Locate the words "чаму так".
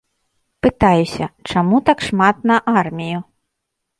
1.51-1.97